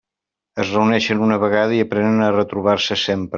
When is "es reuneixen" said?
0.63-1.21